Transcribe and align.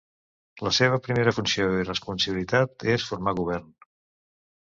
La 0.67 0.69
seva 0.77 0.95
primera 1.07 1.33
funció 1.37 1.67
i 1.81 1.85
responsabilitat 1.89 2.87
és 2.95 3.05
formar 3.11 3.35
govern. 3.41 3.69